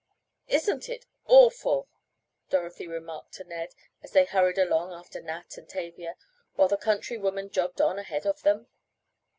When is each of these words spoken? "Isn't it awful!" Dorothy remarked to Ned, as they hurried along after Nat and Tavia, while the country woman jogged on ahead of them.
"Isn't 0.47 0.89
it 0.89 1.05
awful!" 1.27 1.87
Dorothy 2.49 2.87
remarked 2.87 3.33
to 3.35 3.43
Ned, 3.43 3.75
as 4.01 4.13
they 4.13 4.25
hurried 4.25 4.57
along 4.57 4.93
after 4.93 5.21
Nat 5.21 5.59
and 5.59 5.69
Tavia, 5.69 6.15
while 6.55 6.67
the 6.69 6.75
country 6.75 7.19
woman 7.19 7.51
jogged 7.51 7.79
on 7.81 7.99
ahead 7.99 8.25
of 8.25 8.41
them. 8.41 8.65